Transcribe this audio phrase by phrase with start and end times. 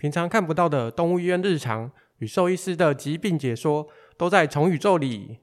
[0.00, 5.40] 平常看不到的动物医院日常与兽医师的疾病解说，都在宠宇宙里。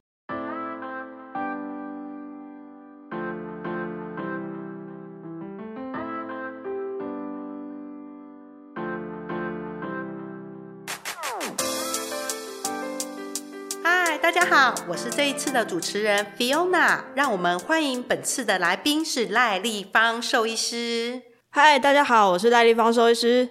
[13.84, 21.24] 嗨，大家好，我是这一次的主持人 Fiona，让我们欢迎本次的来宾是赖立方兽医师。
[21.50, 23.50] 嗨，大家好，我是赖立方兽医师。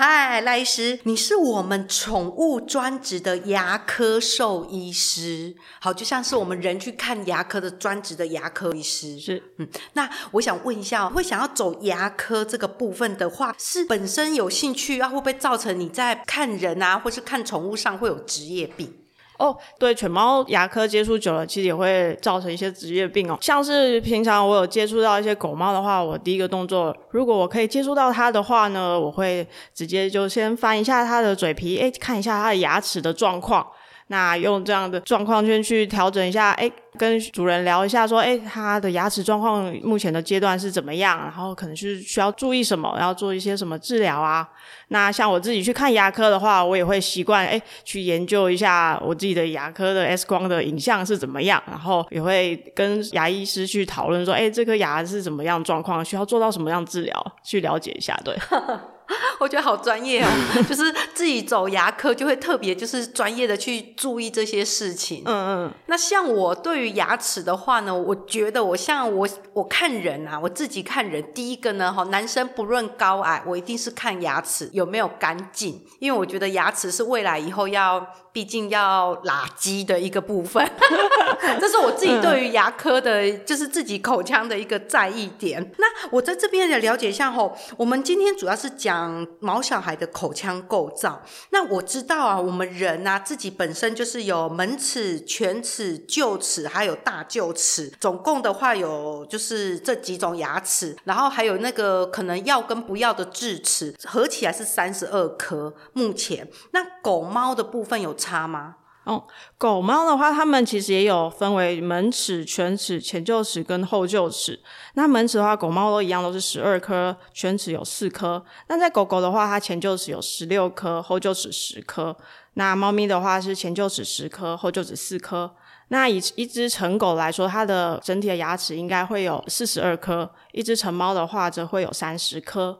[0.00, 9.18] 嗨，赖医师，你是我们宠物专职的牙科兽医师，好，就像是我们人去看牙科的专职的牙科医师。
[9.18, 18.94] 是，嗯，那我想问一下，会想要走牙科这个部分的话，是本身有兴趣，啊，会不会造成你在看人啊，或是看宠物上会有职业病？
[19.38, 23.38] 哦，对，犬猫牙科接触久了，其实也会造成一些职业病哦。
[23.40, 33.66] 像是平常我有接触到一些狗猫的话，我第一个动作，如果我可以接触到它的话呢，我会直接就先翻一下它的嘴皮，诶，看一下它的牙齿的状况。
[34.08, 41.18] 那用这样的状况先去调整一下，诶，跟主人聊一下，说，诶，他的牙齿状况目前的阶段是怎么样？
[41.18, 44.48] 然后可能是需要注意什么，要做一些什么治疗啊？
[44.88, 58.34] 那像我自己去看牙科的话，我也会习惯，诶，去研究一下我自己的牙科的 X 光的影像是怎么样，然后也会跟牙医师去讨论说，诶，这颗牙是怎么样状况，需要做到什么样治疗，去了解一下，对。
[59.40, 60.28] 我觉得好专业哦，
[60.68, 65.22] 就是自己走牙科就会特别就是专业的去注意这些事情。
[65.24, 65.72] 嗯嗯。
[65.86, 78.06] 那像我对于牙齿的话呢，我觉得我像我我看人啊，我自己看人，第一个呢，哈，男生不论高矮，我一定是看牙齿有没有干净，因为我觉得牙齿是未来以后要。
[78.30, 80.64] 毕竟要垃圾的一个部分，
[81.58, 85.72] 这是我自己对于牙科的，就是自己口腔的一个在意点。
[85.78, 88.97] 那我在这边也了解一下吼，我们今天主要是讲
[89.40, 91.22] 毛小孩的口腔构造。
[91.50, 105.74] 那我知道啊，我们人啊自己本身就是有门齿、犬齿、臼齿，还有大臼齿，总共的话有就是这几种牙齿，然后还有那个可能要跟不要的智齿，合起来是三十二颗。
[105.94, 108.14] 目前那狗猫的部分有。
[108.18, 108.74] 差吗？
[109.08, 109.24] 哦，
[109.56, 114.60] 狗猫的话，它们其实也有分为门齿、犬齿、前臼齿跟后臼齿。
[114.94, 118.44] 那门齿的话，狗猫都一样，都是十二颗，犬齿有四颗。
[118.66, 122.14] 那在狗狗的话，它前臼齿有十六颗，后臼齿十颗。
[122.52, 125.54] 那猫咪的话是前臼齿十颗，后臼齿四颗。
[125.88, 132.78] 那以一只成狗来说，它的整体的牙齿应该会有四十二颗；一只成猫的话，则会有三十颗。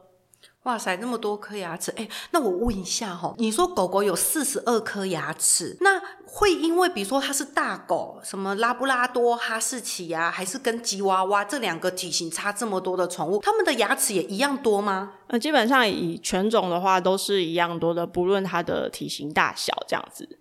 [0.69, 1.91] 哇塞，那么多颗牙齿！
[1.97, 15.13] 哎，那我问一下哈，你说狗狗有四十二颗牙齿，那会因为比如说它是大狗，什么拉布拉多、哈士奇啊，还是跟吉娃娃这两个体型差这么多的宠物，它们的牙齿也一样多吗？
[15.25, 20.37] 呃，基本上以犬种的话都是一样多的，不论它的体型大小这样子。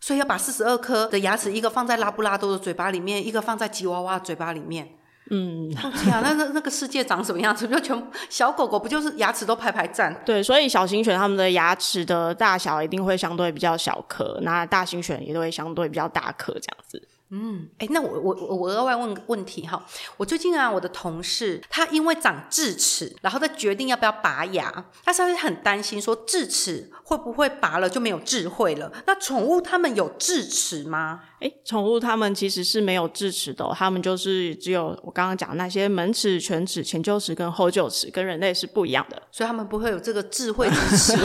[0.00, 4.96] 所以要把四十二颗的牙齿，一个放在拉布拉多的嘴巴里面，一个放在吉娃娃的嘴巴里面。
[5.34, 7.66] 嗯，天啊，那那那个世界长什么样子？
[7.66, 10.14] 就全小狗狗不就是牙齿都排排站？
[10.26, 17.08] 对，所以小型犬它们的牙齿的大小一定会相对比较小颗，那大型犬也都会相对比较大颗这样子。
[17.34, 19.82] 嗯，哎、欸，那我我我额外问个问题哈，
[20.18, 28.92] 我最近啊，我的同事他因为长智齿，然后他决定要不要拔牙，他稍微很担心说智齿会不会拔了就没有智慧了？
[29.06, 31.22] 那宠物他们有智齿吗？
[31.40, 41.16] 哎、欸，宠物他们其实是没有智齿的，他们就是只有我刚刚讲那些门齿、犬齿、前臼齿跟后臼齿，跟人类是不一样的，所以他们不会有这个智慧之齿。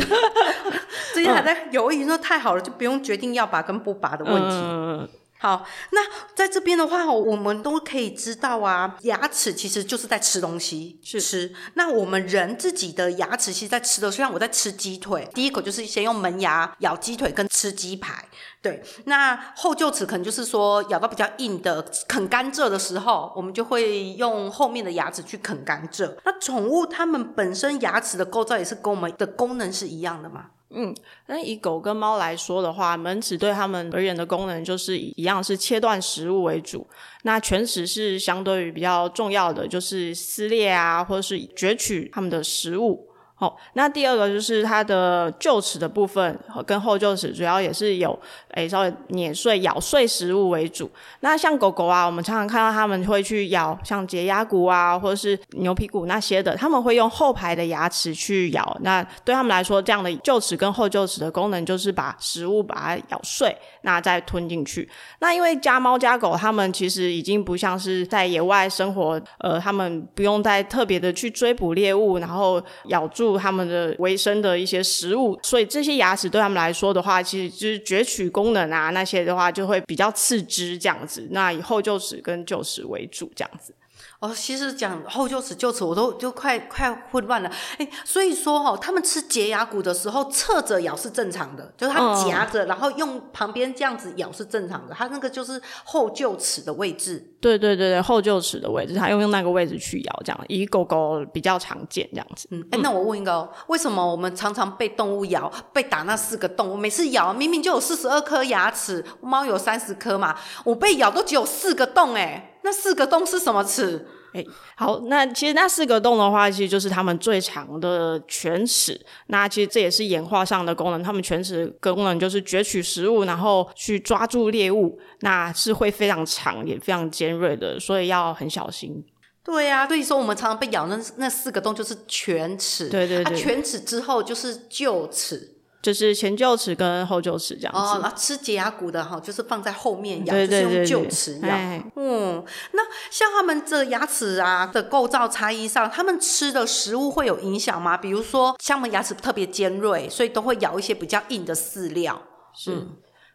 [1.13, 4.55] 最近还在犹豫说太好了，就不用决定要拔跟不拔的问题。
[4.55, 5.09] 嗯
[5.39, 6.01] 好，那
[6.33, 11.53] 在这边的话，我们都可以知道啊，牙齿其实就是在吃东西，是吃。
[11.75, 18.27] 那我们人自己的牙齿其实在吃的，就像我在吃鸡腿，第一口就是先用门牙咬鸡腿跟吃鸡排，
[18.63, 18.81] 对。
[19.05, 26.15] 那后臼齿可能就是说咬到比较硬的啃甘蔗的时候，我们就会用后面的牙齿去啃甘蔗。
[26.25, 30.47] 那宠物它们本身牙齿的构造也是跟我们的功能是一样的吗？
[30.69, 30.93] 嗯，
[31.27, 36.85] 那以狗跟猫来说的话，门齿对它们而言的功能就是一样，是切断食物为主。
[37.23, 43.07] 那犬齿是相对于比较重要的，就是撕裂啊，或者是攫取它们的食物。
[43.39, 48.19] 好、哦，那第二个就是它的臼齿的部分，跟后臼齿主要也是有，
[48.55, 50.89] 诶，稍微碾碎、咬碎食物为主。
[51.19, 58.75] 那像狗狗啊，我们常常看到它们会去咬像洁牙骨啊，或者是牛皮骨那些的，他们会用后排的牙齿去咬。
[58.81, 64.89] 那对他们来说，这样的臼齿跟后臼齿的功能就是把食物把它咬碎，那再吞进去。
[65.19, 73.26] 那因为家猫家狗，它们其实已经不像是在野外生活，呃，他们不用再特别的去追捕猎物，然后咬住。
[73.35, 81.27] 他们的维生的一些食物，所以这些牙齿对他们来说的话，其实就是攫取功能啊那些的话，就会比较次之这样子。
[81.31, 83.73] 那以后就只跟臼齿为主这样子。
[84.19, 87.51] 哦，其实讲后臼齿、臼齿，我都就快快混乱了。
[87.77, 94.95] 哎，所以说哈、哦，他们吃洁牙骨的时候，侧着咬是正常的，就是它夹着，嗯、然后用旁边这样子咬是正常的。
[94.95, 97.35] 它那个就是后臼齿的位置。
[97.39, 102.47] 对对对对，后臼齿的位置，它用用那个位置去咬，这样以狗狗比较常见这样子。
[102.49, 106.67] 嗯，哎，那我问一个、哦，为什么我们常常被动物咬，被打那四个洞？
[106.67, 112.53] 我每次咬明明就有四十二颗牙齿，猫有三十颗嘛，我被咬都只有四个洞，哎。
[112.67, 114.05] 那四个洞是什么齿？
[114.33, 114.43] 哎，
[114.75, 118.99] 好，那其实那四个洞的话，其实就是它们最长的犬齿。
[119.27, 129.01] 那其实这也是演化上的功能，它们犬齿功能就是攫取食物，然后去抓住猎物，那是会非常长也非常尖锐的，所以要很小心。
[129.45, 135.53] 对呀、啊，所以说我们常常被咬那那四个洞就是犬齿，对对对，啊、犬齿之后就是臼齿。
[135.87, 137.79] 就是前臼齿跟后臼齿这样子。
[137.79, 141.55] 哦，那吃洁牙骨的哈，就是放在后面咬，对对对对，就是用臼齿咬。
[141.95, 142.43] 嗯，
[142.73, 147.95] 那像他们这牙齿啊的构造差异上，他们吃的食物会有影响吗？
[147.95, 152.21] 比如说，像我们牙齿特别尖锐，所以都会咬一些比较硬的饲料。
[152.53, 152.73] 是，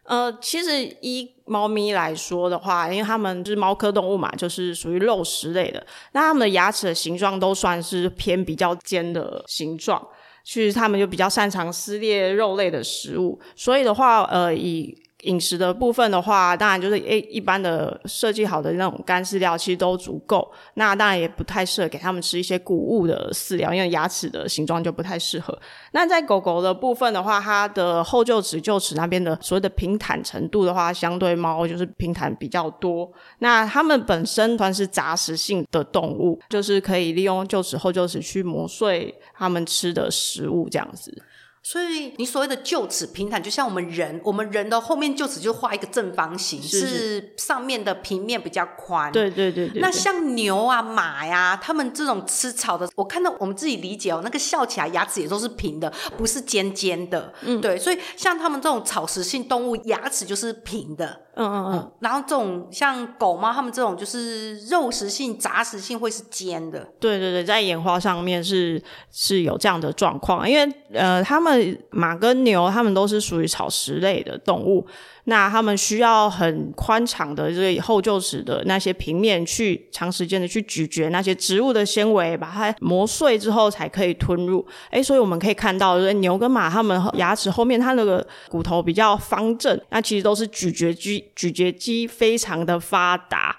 [0.04, 5.82] 嗯、呃，其实依猫咪来说的话，因为它们是猫科动物嘛，就是属于肉食类的，
[6.12, 10.06] 那它们的牙齿的形状都算是偏比较尖的形状。
[10.44, 20.50] 去他们就比较擅长撕裂肉类的食物，所以的话，呃，以饮食的部分的话，当然就是诶一般的设计好的那种干饲料其实都足够。
[20.74, 25.56] 那当然也不太适合给他们吃一些谷物的饲料，因为牙齿的形状就不太适合。
[25.92, 33.10] 那在狗狗的部分的话，它的后臼齿、臼齿那边的所谓的平坦程度的话，相对猫就是平坦比较多。
[33.38, 41.22] 那它们本身算是杂食性的动物，就是可以利用臼齿、后臼齿去磨碎它们吃的食物这样子。
[41.64, 49.12] 所以你所谓的臼齿平坦，就像我们人，我们人的后面臼齿就画一个正方形，是，上面的平面比较宽。
[49.12, 49.80] 对对对对。
[49.80, 57.32] 那像牛啊、马呀，他们这种吃草的，我看到我们自己理解哦，那个笑起来牙齿也都是平的，不是尖尖的。
[57.42, 57.78] 嗯，对。
[57.78, 61.26] 所以像他们这种草食性动物，牙齿就是平的。
[61.34, 66.86] 嗯嗯嗯，然后这种像狗猫，它们这种就是肉食性、杂食性会是尖的。
[67.00, 74.86] 对对对，在演化上面是是有这样的状况，因为呃，它们马跟牛，它们都是属于草食类的动物。
[75.24, 84.66] 那他们需要很宽敞的这个后臼齿的那些平面，去长时间的去咀嚼那些植物的纤维，把它磨碎之后才可以吞入。
[84.90, 93.56] 哎，所以我们可以看到，就是牛跟马它们牙齿后面它那个骨头比较方正，那其实都是咀嚼肌，咀嚼肌非常的发达，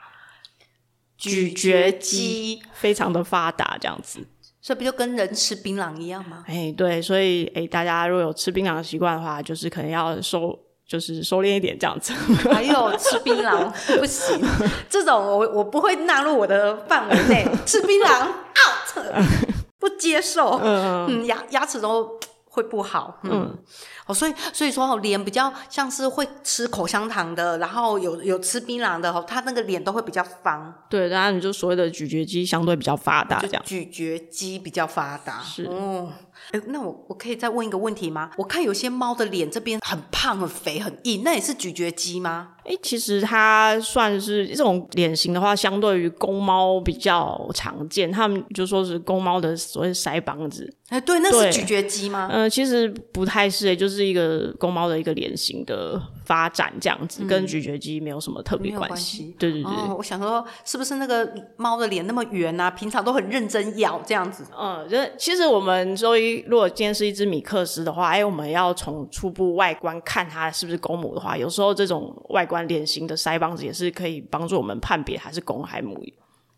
[1.17, 4.27] 咀嚼肌非常的发达，这样子。
[4.61, 6.43] 所以不就跟人吃槟榔一样吗？
[6.45, 10.59] 哎，对，所以哎，大家如果有吃槟榔的习惯的话，就是可能要收。
[10.87, 12.13] 就是收敛一点这样子，
[12.51, 14.39] 还有吃槟榔 不行，
[14.89, 17.47] 这种我我不会纳入我的范围内。
[17.65, 19.23] 吃槟榔 out，
[19.79, 23.31] 不接受，嗯，嗯牙牙齿都会不好，嗯。
[23.33, 23.57] 嗯
[24.05, 30.73] 哦，所以所以说哦，脸比较像是会吃口香糖的，然后有有吃槟榔的哦，他那个脸都会比较方。
[30.89, 33.63] 对，然后你就所谓的咀嚼肌相对比较发达，这样。
[33.65, 35.39] 咀嚼肌比较发达。
[35.39, 35.63] 是。
[35.67, 36.11] 哦，
[36.51, 38.29] 哎，那我我可以再问一个问题吗？
[38.37, 42.49] 我看有些猫的脸这边很胖、很肥、很硬，那也是咀嚼肌吗？
[42.63, 48.09] 哎，其实它算是这种脸型的话，相对于公猫比较常见。
[48.09, 50.73] 他们就说是公猫的所谓腮帮子。
[50.87, 52.29] 哎，对，那是咀嚼肌吗？
[52.31, 58.87] 嗯、呃，其实不太是，就是一个公猫的一个脸型的发展这样子，嗯、跟咀嚼肌没有什么特别关系。
[58.87, 62.71] 关系对对对、哦，我想说，是不是那个猫的脸那么圆啊？
[62.71, 64.45] 平常都很认真咬这样子。
[64.57, 76.01] 嗯，就其实我们周一如果今天是一只米克斯的话，哎，我们要从初步外观看它是不是公母的话，有时候这种外观脸型的腮帮子也是可以帮助我们判别它是公还母。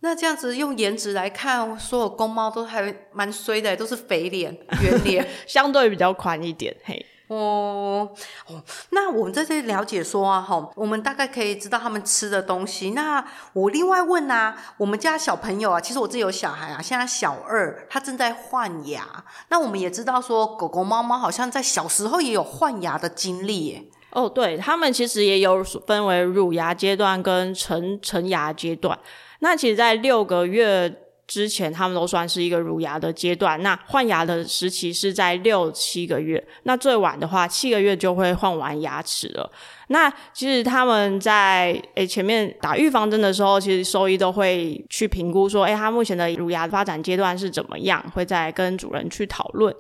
[0.01, 6.75] 那这样子用颜值来看，所有公猫都还蛮衰的，都是肥脸、圆脸， 相对比较宽一点。
[6.83, 8.09] 嘿，哦
[8.47, 12.91] 哦，那我们在这了解说啊，哈，我们大概可以知道他们吃的东西。
[12.91, 19.03] 那我另外问啊，我们家小朋友啊，其实我自己有小孩啊，现在小二，他正在换牙。
[19.49, 23.83] 那我们也知道说，狗狗、猫猫好像在小时候也有换牙的经历耶。
[24.11, 28.97] 哦，对，他们其实也有分为乳牙阶段跟成成牙阶段。
[29.39, 33.61] 那其实，在六个月之前，他们都算是一个乳牙的阶段。
[33.63, 39.51] 那换牙的时期是在六七个月，那最晚的话七个月就会换完牙齿了。
[39.87, 49.75] 那其实他们在诶前面打预防针的时候，其实兽医都会去评估说，诶他目前的乳牙发展阶段是怎么样，会再跟主人去讨论。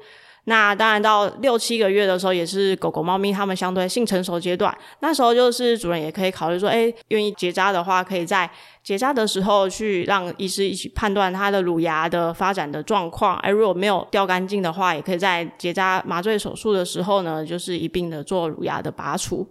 [0.47, 4.75] 那当然，到六七个月的时候，也是狗狗、猫咪它们相对性成熟阶段。
[4.99, 8.49] 那时候就是主人也可以考虑说，诶，愿意结扎的话，可以在
[8.83, 13.37] 结扎的时候去让医师一起判断它的乳牙的发展的状况。
[13.37, 19.47] 哎如果没有掉干净的话，也可以在结扎麻醉手术的时候呢，就是一并的做乳牙的拔除。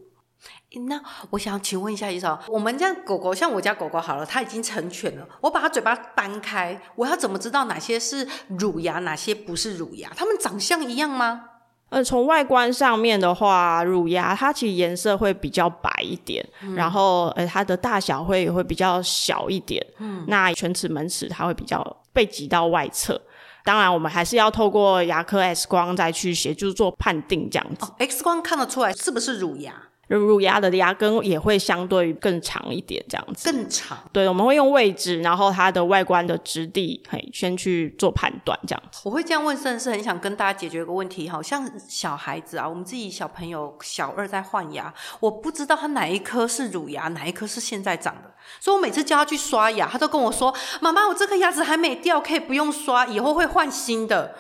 [0.81, 1.01] 那
[1.31, 10.11] 我想请问一下医生，我们家狗狗像我家狗狗好了，它已经成犬了，我把它嘴巴搬开，我要怎么知道哪些是乳牙，哪些不是乳牙？
[10.17, 11.45] 它们长相一样吗？
[11.91, 19.85] 呃，从外观上面的话，乳牙它其实颜色会比较白一点，嗯、然后呃它的大小会会比较小一点。
[19.99, 23.21] 嗯，那犬齿门齿它会比较被挤到外侧。
[23.63, 27.87] 当然，我们还是要透过牙科 X 光再去协助做判定，这样子。
[27.87, 29.73] 哦，X 光看得出来是不是乳牙？
[30.09, 33.51] 乳牙的牙根也会相对更长一点，这样子。
[33.51, 33.99] 更长。
[34.13, 39.01] 对，我们会用位置，然后它的外观的质地，嘿，先去做判断，这样子。
[39.05, 48.31] 我会这样问，甚至是很想跟大家解决一个问题，好像小孩子啊，我们自己小朋友小二在换牙，我不知道他哪一颗是乳牙，哪一颗是现在长的，
[48.61, 54.35] 所以我每次叫他去刷牙，他都跟我说：“妈妈，我这颗牙齿还没掉，可以不用刷，以后会换新的。”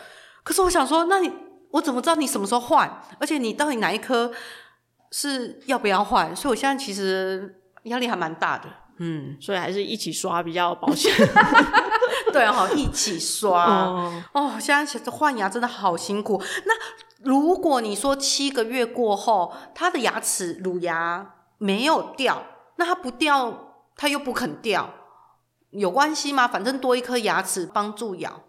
[0.44, 1.32] 可是我想说，那你
[1.70, 3.02] 我怎么知道你什么时候换？
[3.18, 4.30] 而且你到底哪一颗？
[5.16, 6.34] 是要不要换？
[6.34, 8.68] 所以我现在其实压力还蛮大的，
[8.98, 11.12] 嗯，所以还是一起刷比较保险。
[12.34, 14.52] 对啊，一起刷哦，哦。
[14.58, 16.42] 现在换牙真的好辛苦。
[16.66, 16.74] 那
[17.22, 22.42] 如果你说七个月过后，他的牙齿乳牙没有掉，
[22.74, 24.92] 那他不掉，他又不肯掉，
[25.70, 26.48] 有关系吗？
[26.48, 28.42] 反正多一颗牙齿帮助咬。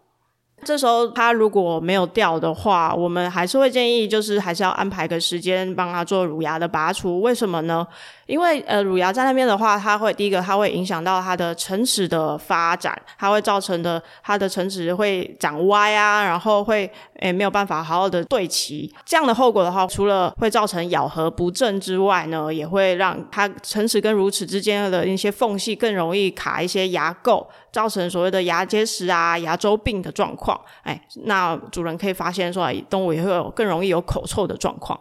[0.66, 7.22] 这时候他如果没有掉的话，我们还是会建议，就是还是要安排个时间帮他做乳牙的拔除。
[7.22, 7.86] 为什么呢？
[8.26, 16.90] 因为呃，乳牙在那边的话，它会第一个，它会影响到它的犬齿的发展，它会造成的它的犬齿会长歪啊，然后会
[17.20, 18.92] 诶没有办法好好的对齐。
[19.06, 30.60] 这样的后果的话，除了会造成咬合不正之外呢，也会让它犬齿跟乳齿之间的一些缝隙更容易卡一些牙垢，造成所谓的牙结石啊、牙周病的状况。
[30.82, 35.00] 哎，那主人可以发现说，动物也会有更容易有口臭的状况。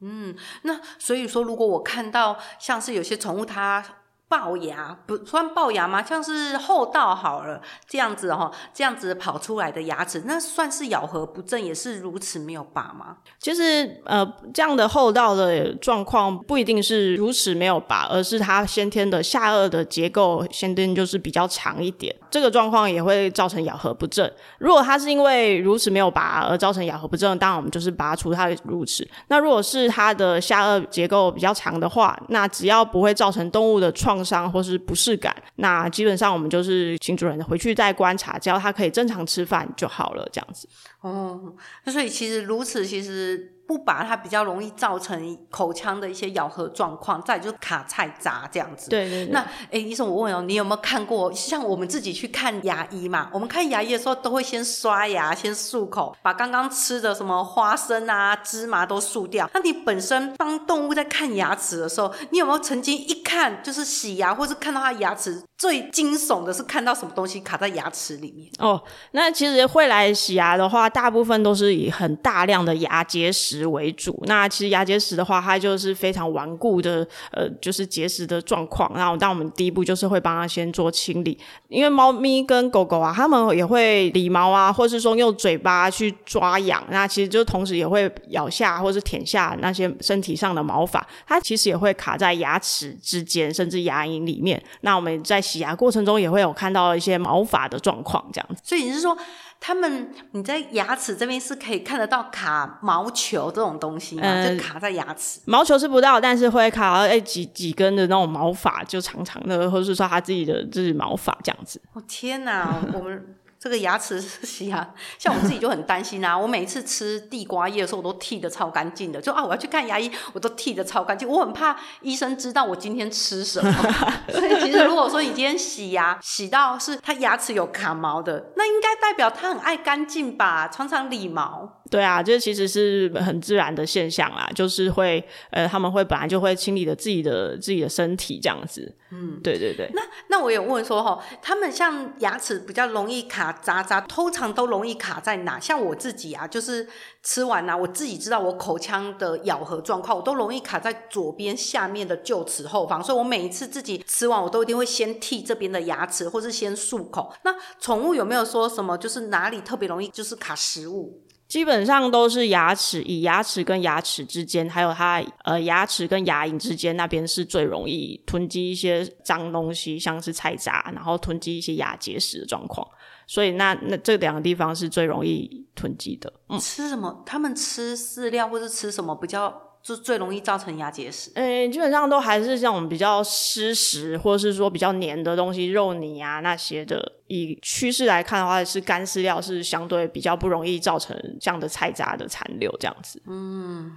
[0.00, 3.84] 嗯，那所以说，如果我看到像是有些宠物它
[4.30, 6.02] 龅牙，不算龅牙吗？
[6.02, 13.16] 像是后道好了这样子哈，这样子跑出来的牙齿，那算是咬合不正，也是如此没有拔吗？
[13.38, 24.30] 其实呃，这样的后道的状况不一定是如此没有拔，而是它先天的下颚的结构先天就是比较长一点，这个状况也会造成咬合不正。
[24.58, 29.08] 如果它是因为如此没有拔而造成咬合不正，当然我们就是拔除它的乳齿。
[29.28, 40.68] 那如果是它的下颚结构比较长的话，那只要不会造成动物的创伤或是不适感，那基本上我们就是请主人回去再观察，只要他可以正常吃饭就好了，这样子。
[41.00, 43.54] 哦，那所以其实如此，其实。
[43.68, 48.88] 不拔它比较容易造成口腔的一些咬合状况，再就是卡菜渣这样子。
[48.88, 49.30] 对对对。
[49.30, 49.40] 那
[49.70, 51.30] 哎，医生，我问哦，你有没有看过？
[51.34, 59.50] 像我们自己去看牙医嘛，我们看牙医的时候都会先刷牙，先漱口，把刚刚吃的什么花生啊、芝麻都漱掉。
[59.52, 68.48] 那你本身帮动物在看牙齿的时候，你有没有曾经一看就是洗牙，或是看到它牙齿最惊悚的是看到什么东西卡在牙齿里面？
[68.58, 73.66] 哦，那其实会来洗牙的话，大部分都是以很大量的牙结石。
[73.66, 78.88] 为主，那其实牙结石的话，它就是非常顽固的，呃，就是结石的状况。
[78.94, 81.36] 那当我们第一步就是会帮它先做清理，
[81.66, 94.62] 因为猫咪跟狗狗啊，它们也会理毛啊，或是说用嘴巴去抓痒，那其实就同时也会咬下或是舔下那些身体上的毛发，它其实也会卡在牙齿之间，甚至牙龈里面。
[94.82, 98.60] 那我们在洗牙过程中也会有看到一些毛发的状况，这样子。
[98.62, 99.16] 所以你是说？
[99.60, 104.22] 他们，你在牙齿这边是可以看得到卡毛球这种东西吗？
[104.22, 111.82] 嗯、就卡在牙齿，毛球是不到，但是会卡到哎几几根的那种毛发，就长长的，或者是说他自己的就是毛发这样子。
[111.92, 113.34] 哦天哪，我们。
[113.60, 114.88] 这个牙齿洗牙，
[115.18, 116.38] 像我自己就很担心啊！
[116.38, 119.20] 我每一次吃地瓜叶的时候，我都剃得超干净的。
[119.20, 121.28] 就啊，我要去看牙医，我都剃得超干净。
[121.28, 123.72] 我很怕医生知道我今天吃什么。
[124.30, 130.68] 所以其实如果说你今天洗牙洗到是他牙齿有卡毛的，那应该代表他很爱干净吧？
[130.68, 131.82] 常常理毛。
[131.90, 138.94] 对啊，这其实是很自然的现象啦，就是会呃，他们会本来就会清理的自己的自己的身体这样子。
[139.10, 139.90] 嗯，对对对。
[139.94, 145.58] 那那我也问说哈，他们像牙齿比较容易卡渣渣，通常都容易卡在哪？
[145.58, 146.86] 像我自己啊，就是
[147.22, 157.32] 吃完啊，我自己知道我口腔的咬合状况，我都容易卡在左边下面的臼齿后方，所以我每一次自己吃完，我都一定会先剔这边的牙齿，或是先漱口。
[157.44, 161.22] 那宠物有没有说什么，就是哪里特别容易就是卡食物？
[161.48, 172.86] 基本上都是牙齿，以牙齿跟牙齿之间，还有它呃牙齿跟牙龈之间那边是最容易囤积一些脏东西，像是菜渣，然后囤积一些牙结石的状况。
[173.26, 176.32] 所以那那这两个地方是最容易囤积的。
[176.48, 177.22] 嗯，吃什么？
[177.24, 179.67] 他们吃饲料或者吃什么比较？
[179.88, 181.30] 就最容易造成牙结石。
[181.34, 187.12] 嗯，基本上都还是像我们比较湿食，或者是说比较黏的东西，肉泥啊那些的。
[187.28, 193.22] 以趋势来看的话，是干饲料是相对比较不容易造成这样的菜渣的残留这样子。
[193.26, 193.96] 嗯，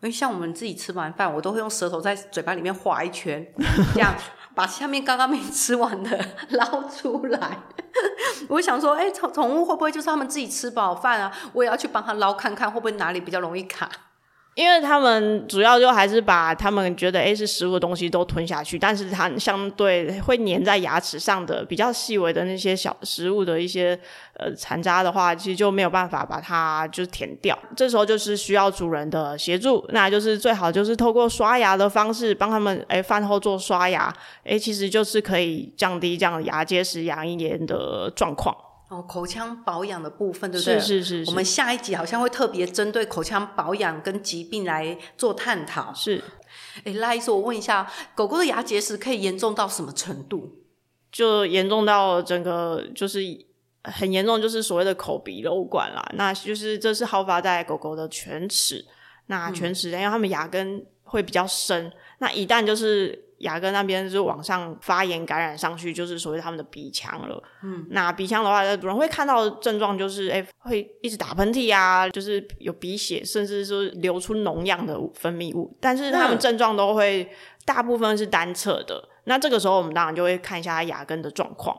[0.00, 3.46] 因为像我们自己吃完饭，我都会用舌头在嘴巴里面划一圈，
[3.94, 4.14] 这样
[4.54, 6.18] 把下面刚刚没吃完的
[6.50, 7.58] 捞出来。
[8.48, 11.32] 我想说，哎、欸，宠宠物会不会就是他们自己吃饱饭啊？
[11.54, 13.88] 我也要去帮他捞看看，会不会哪里比较容易卡？
[14.54, 23.98] 因为他们主要就还是把他们觉得诶是食物的东西都吞下去，但是它相对会粘在牙齿上的比较细微的那些小食物的一些
[24.34, 27.58] 呃残渣的话，其实就没有办法把它就舔掉。
[27.74, 38.54] 这时候就是需要主人的协助，那就是最好就是透过刷牙的方式帮他们诶饭后做刷牙，诶其实就是可以降低这样牙结石、牙龈炎的状况。
[38.92, 40.78] 哦，口腔保养的部分，对不对？
[40.78, 41.30] 是是是，是。
[41.30, 45.94] 我们下一集好像会特别针对口腔保养跟疾病来做探讨。
[45.94, 46.22] 是。
[46.84, 50.58] 哎，赖医师，我问一下，狗狗的牙结石可以严重到什么程度？
[51.10, 53.20] 就严重到整个就是
[53.84, 56.06] 很严重，就是所谓的口鼻瘘管啦。
[56.14, 58.84] 那就是这是好发在狗狗的犬齿。
[59.28, 63.31] 那犬齿，因为它们牙根会比较深，那一旦就是。
[63.42, 67.42] 牙根那边就往上发炎感染上去，就是所谓他们的鼻腔了。
[67.62, 75.76] 嗯，那鼻腔的话，主人会看到的症状就是，哎、欸，会一直打喷嚏啊，就是有鼻血，甚至是流出脓样的分泌物。
[75.80, 77.28] 但是他们症状都会
[77.64, 79.08] 大部分是单侧的。
[79.24, 81.76] 那这个时候我们当然就会看一下他牙根的状况。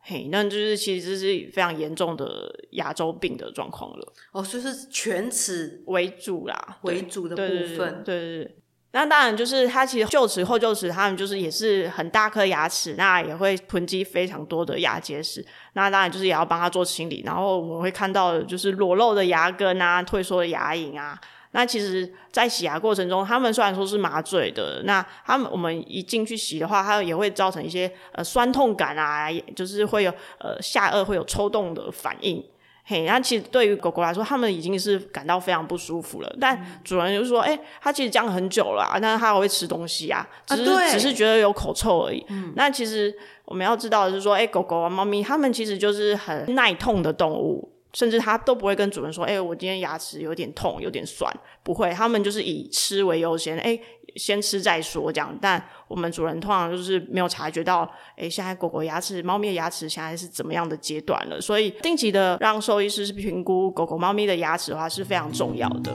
[0.00, 4.12] 嘿，那就是其实这是非常严重的牙周病的状况了。
[4.32, 7.42] 哦，就是犬齿为主啦，为主的部
[7.76, 8.02] 分。
[8.04, 8.56] 对对对。
[8.92, 15.44] 那当然，就是它其实臼齿、后臼齿，他们就是也是很大颗牙齿，那也会囤积非常多的牙结石。
[15.74, 17.22] 那当然就是也要帮它做清理。
[17.26, 21.18] 然后我们会看到，就是裸露的牙根啊，退缩的牙龈啊。
[21.50, 32.42] 那其实，在洗牙过程中，他们虽然说是麻醉的，那他们我们一进去洗的话，它也会造成一些呃酸痛感啊，就是会有呃下颚会有抽动的反应。
[32.88, 36.36] 嘿，那其实对于狗狗来说，它们已经是感到非常不舒服了。
[36.40, 42.24] 但主人就说：“哎、欸，它其实这样很久了，啊但是它还会吃东西啊，只是、啊、只是觉得有口臭而已。
[42.28, 43.12] 嗯”那其实
[43.44, 47.75] 我们要知道的是说，哎、欸，狗狗啊、猫咪，它们其实就是很耐痛的动物。
[47.92, 53.58] 甚至它都不会跟主人说：“哎、我今天牙齿有点痛，有点酸。”不会，他们就是以吃为优先。
[53.58, 53.78] 哎、
[54.16, 55.36] 先吃再说这样。
[55.40, 61.40] 但我们主人通常就是没有察觉到，哎、现在狗狗牙齿、猫咪的牙齿现在是怎么样的阶段了。
[61.40, 65.94] 所以，定期的让兽医师评估狗狗、猫咪的牙齿的话是非常重要的。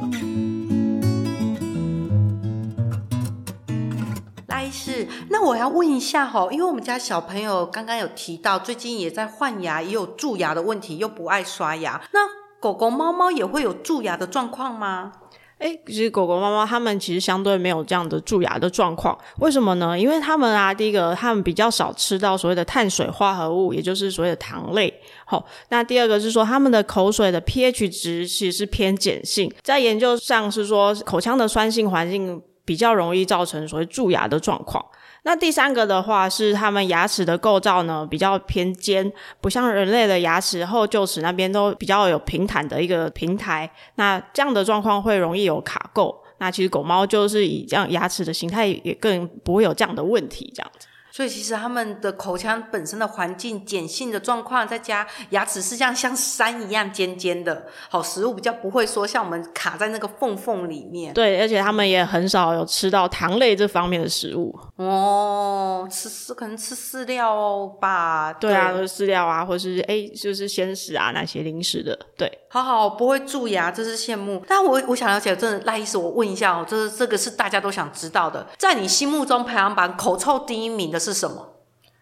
[4.70, 12.02] 是，那我要问一下哈，因为我们家小朋友刚刚有提到，最近也在换牙，也有蛀牙的问题，又不爱刷牙。
[12.14, 12.20] 那
[12.60, 15.14] 狗狗、猫猫也会有蛀牙的状况吗？
[15.60, 19.98] 诶，其实狗狗、猫猫它们其实相对没有这样的蛀牙的状况，为什么呢？
[19.98, 24.92] 因为它们啊，第一个，它们比较少吃到所谓的碳水化合物，也就是所谓的糖类。
[25.26, 32.42] 好，那第二个是说，它们的口水的 pH 值其实是偏碱性，在研究上是说，口腔的酸性环境。
[32.66, 34.86] 比较容易造成所谓蛀牙的状况。
[35.24, 43.72] 那第三个的话是，它们牙齿的构造呢比较偏尖，不像人类的牙齿后臼齿那边都比较有平坦的一个平台。
[43.96, 46.16] 那这样的状况会容易有卡垢。
[46.40, 50.88] 那其实狗猫就是以这样牙齿的形态也更不会有这样的问题，这样子。
[51.12, 61.14] 所以其实他们的口腔本身的环境碱性的状况，再加牙齿是这样像山一样尖尖的，好，食物比较不会说像我们卡在那个缝缝里面。
[61.14, 64.58] 对，而且他们也很少有吃到糖类这方面的食物。
[64.78, 68.34] 哦，吃饲可能吃饲料吧？
[68.34, 71.98] 对啊，饲、就是、料啊，或是哎，就是鲜食啊那些零食的。
[72.18, 74.44] 对，好好不会蛀牙，真是羡慕。
[74.46, 81.48] 但我我想了解，真的赖医师，我问一下哦，这是这个是大家都想知道的，在你心目中排行榜口臭第一名的是什么？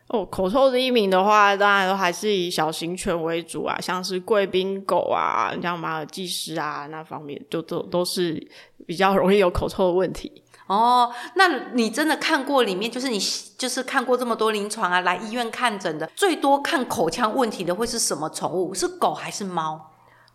[0.07, 8.43] 哦，口臭第一名的话，当然都还是以小型犬为主啊，像是贵宾狗啊，像马尔济斯啊那方面，就都都是
[8.87, 10.43] 比较容易有口臭的问题。
[10.65, 13.19] 哦，那你真的看过里面，就是你
[13.55, 18.73] 就是看过这么多临床啊，来医院看诊的，最多看口腔问题的会是什么宠物？
[18.73, 19.88] 是狗还是猫？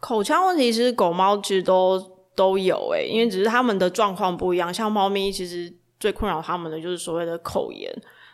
[0.05, 1.99] 口腔问题其实狗猫其实都
[2.35, 4.73] 都有诶、因为只是它们的状况不一样。
[4.73, 7.91] 像猫咪其实最困扰它们的就是所谓的口炎。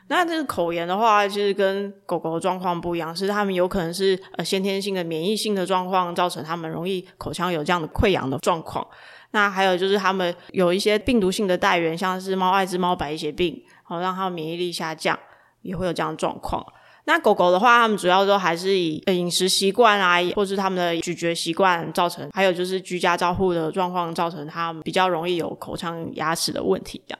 [0.09, 8.85] 那这个口炎的话，其实跟狗狗的状况不一样，是它们有可能是呃先天性的免疫性的状况，造成它们容易口腔有这样的溃疡的状况。
[9.31, 15.17] 那还有就是它们有一些病毒性的带源，像是猫艾滋、猫白血病，好让它免疫力下降，
[15.63, 16.67] 也会有这样的状况。
[17.05, 27.19] 那狗狗的话，它们主要都还是以饮食习惯啊，或是它们的咀嚼习惯造成，还有就是居家照护的状况造成它们比较容易有口腔牙齿的问题这样。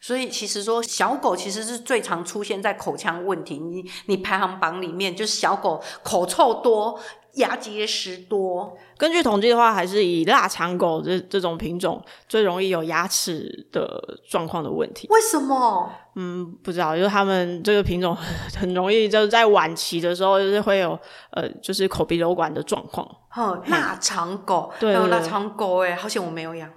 [0.00, 6.98] 所以其实说小狗其实是最常出现在口腔问题，你你排行榜里面就是小狗口臭多，
[7.34, 8.76] 牙结石多。
[8.98, 15.08] 根据统计的话，还是以腊肠狗这这种品种最容易有牙齿的状况的问题。
[15.10, 15.90] 为什么？
[16.14, 18.14] 嗯，不知道，就是他们这个品种
[18.54, 20.96] 很容易就是在晚期的时候，就是会有
[21.30, 23.08] 呃，就是口鼻瘘管的状况。
[23.34, 26.70] 哦，腊肠狗，对，腊肠狗，哎，好险我没有养。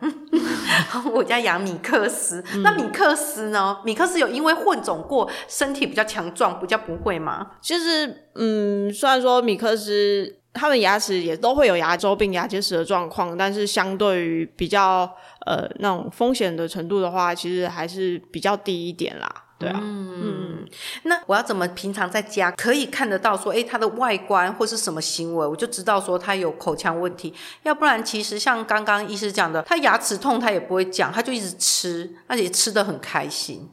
[1.13, 3.78] 我家养米克斯，嗯，那米克斯呢？
[3.84, 7.52] 米克斯有因为混种过，身体比较强壮，比较不会吗？
[7.62, 10.38] 其实，嗯，虽然说米克斯。
[10.58, 15.00] 他们牙齿也都会有牙周病、牙结石的状况，但是相对于比较
[15.45, 19.30] 呃那种风险的程度的话，其实还是比较低一点啦。
[19.60, 20.67] 对啊，嗯，嗯，
[21.04, 27.34] 那我要怎么平常在家可以看得到说，诶，它的外观或是什么行为，我就知道说它有口腔问题。
[27.63, 33.69] 要不然，其实像刚刚医师讲的，他牙齿痛他也不会讲，他就一直吃，而且吃的很开心。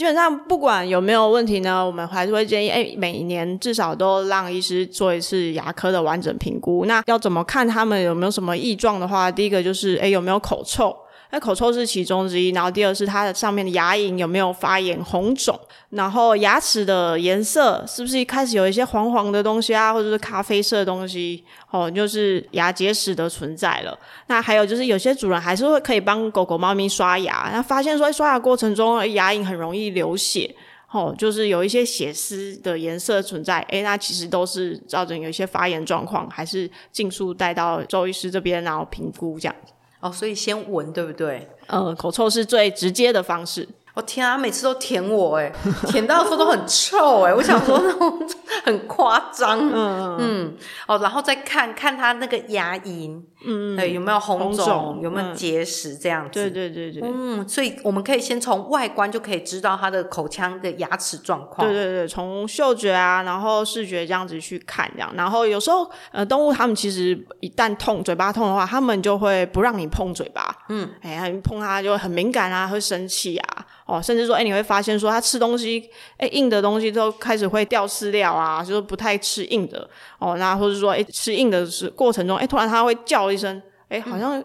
[0.00, 6.86] 基本上不管有没有问题呢，我们还是会建议，哎，每年至少都让医师做一次牙科的完整评估。
[6.86, 10.96] 那要怎么看他们有没有什么异状的话，第一个就是，哎，有没有口臭？
[11.32, 15.58] 那口臭是其中之一，然后第二是它的上面的牙龈有没有发炎红肿，
[15.90, 23.96] 然后牙齿的颜色是不是一开始有一些黄黄的东西啊，或者是咖啡色的东西，哦，就是牙结石的存在了。
[24.26, 30.52] 那还有就是有些主人还是会可以帮狗狗、猫咪刷牙，那发现说刷牙过程中牙龈很容易流血，
[30.90, 39.54] 哦，就是有一些血丝的颜色存在，诶，那其实都是造成有一些发炎状况，还是尽速带到兽医师这边然后评估这样。
[40.00, 41.46] 哦，所以先闻，对不对？
[41.68, 43.68] 嗯，口臭是最直接的方式。
[44.02, 45.52] 天啊，每次都舔我，哎，
[45.88, 48.28] 舔到说都很臭，哎，我想说那种
[48.64, 53.22] 很夸张，嗯嗯，哦，然后再看看他那个牙龈。
[53.42, 56.50] 嗯，对，有没有红肿，有没有结石这样子？
[56.50, 57.02] 对对对对。
[57.02, 61.66] 嗯，所以我们可以先从外观就可以知道他的口腔的牙齿状况。
[61.66, 65.10] 对对对，从嗅觉啊，然后视觉这样子去看，这样。
[65.16, 70.54] 然后有时候呃，动物它们其实一旦痛，嘴巴痛的话，它们就会不让你碰嘴巴。
[70.68, 73.66] 嗯，哎呀，你碰它就会很敏感啊，会生气啊。
[73.90, 79.88] 哦，甚至说，哎，你会发现说，它吃东西，哎，硬的东西都开始会掉饲料啊，就是不太吃硬的。
[80.20, 84.44] 哦，那或者说，哎，吃硬的是过程中，哎，突然它会叫一声，哎，好像、嗯、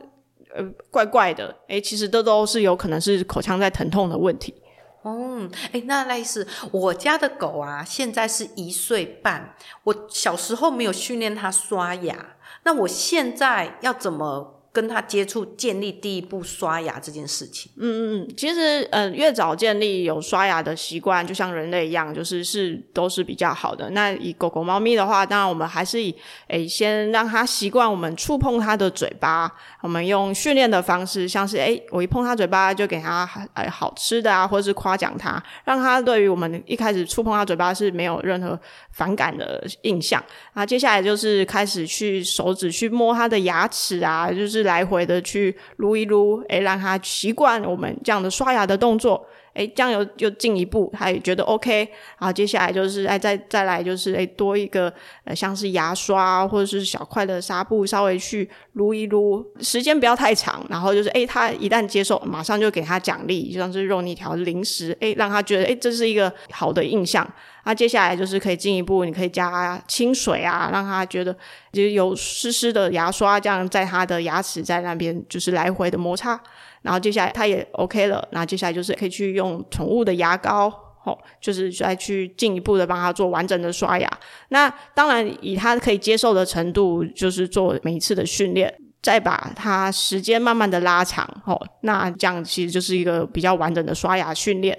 [0.55, 4.55] 呃怪怪的，哎，其实这都是有可能是口腔在疼痛的问题。
[5.03, 9.53] 哦，哎，那类似我家的狗啊，现在是一岁半，
[9.83, 14.54] 我小时候没有训练它刷牙，那我现在要怎么？
[14.75, 17.71] 跟他接触，建立第一步刷牙这件事情。
[17.77, 23.89] 嗯嗯嗯，其实呃，越早建立有刷牙的习惯，就像人类一样，就是是都是比较好的。
[23.91, 26.13] 那以狗狗、猫咪的话，当然我们还是以
[26.49, 29.49] 诶，先让它习惯我们触碰它的嘴巴。
[29.81, 38.59] 我们用训练的方式，像是诶，我一碰它嘴巴就给它诶好吃的啊，或者是夸奖它，让它对于我们一开始触碰它嘴巴是没有任何
[38.91, 40.21] 反感的印象。
[40.55, 44.64] 那接下来就是开始去手指去摸它的牙齿啊，就是。
[44.65, 49.25] 来回的去撸一撸，诶，让他习惯我们这样的刷牙的动作，
[49.55, 51.79] 诶，这样又又进一步，他也觉得 OK。
[52.19, 60.65] 然后接下来就是，诶，再再来就是，诶，多一个呃，像是牙刷或者是小块的纱布，稍微去撸一撸，时间不要太长。
[60.69, 67.27] 然后就是，诶，他一旦接受，马上就给他奖励，就像是肉泥条、零食，诶，让他觉得，诶，这是一个好的印象。
[67.67, 71.35] 那接下来就是可以进一步，你可以加清水啊，让他觉得
[71.71, 76.39] 就有湿湿的牙刷，这样在他的牙齿在那边就是来回的摩擦。
[76.85, 80.67] 然后接下来他也 OK 了，那接下来就是可以去用宠物的牙膏，
[81.03, 84.07] 哦，就是再去进一步的帮他做完整的刷牙。
[84.49, 88.71] 那当然以他可以接受的程度，就是做每一次的训练，
[89.01, 94.77] 再把他时间慢慢的拉长，哦，那这样其实就是一个比较完整的刷牙训练。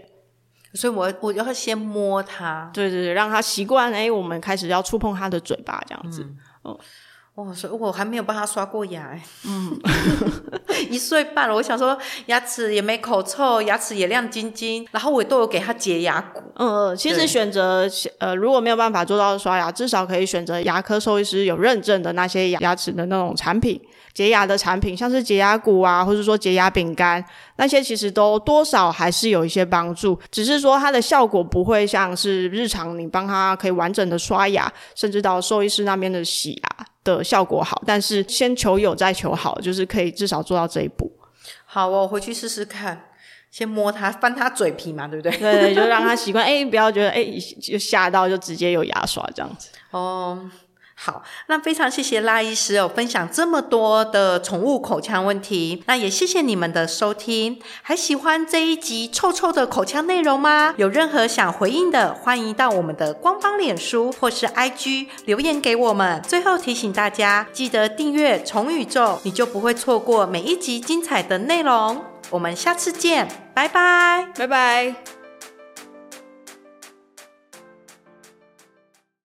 [0.74, 3.90] 所以我我就要先摸它，对对对，让他习惯。
[3.92, 6.22] 哎，我们开始要触碰他的嘴巴，这样子。
[6.22, 6.80] 嗯、哦，
[7.36, 9.78] 哦，所以我还没有帮他刷过牙，哎，嗯，
[10.88, 11.96] 一岁半了，我想说
[12.26, 16.40] 牙齿也没口臭，牙齿也亮晶晶，然后我都有给他洁牙骨。
[16.56, 17.86] 嗯嗯，其实选择
[18.18, 23.78] 呃，如果没有办法做到刷牙，至少可以选择牙科兽医师有认证的那些牙牙齿的那种产品。
[24.14, 27.22] 洁牙的产品，像是洁牙骨啊，或者说洁牙饼干，
[27.56, 37.82] 那些其实都多少还是有一些帮助，只是说它的效果不会像是日常你帮他可以完整的刷牙，甚至到兽医师那边的洗牙的效果好。
[37.86, 41.10] 但是先求有再求好，就是可以至少做到这一步。
[41.64, 43.10] 好，我回去试试看，
[43.50, 45.38] 先摸它，翻它嘴皮嘛，对不对？
[45.38, 46.44] 对，就让它习惯。
[46.44, 47.24] 哎，不要觉得哎，
[47.62, 49.70] 就吓到就直接有牙刷这样子。
[49.90, 50.50] 哦。
[50.98, 55.84] 好，那非常谢谢拉医师哦，分享这么多的宠物口腔问题。
[55.86, 60.74] 那也谢谢你们的收听，还喜欢这一集臭臭的口腔内容吗？
[60.78, 66.22] 有任何想回应的，欢迎到我们的官方脸书或是 IG 留言给我们。
[66.22, 72.02] 最后提醒大家，记得订阅宠宇宙，你就不会错过每一集精彩的内容。
[72.30, 75.15] 我们下次见，拜拜，拜拜。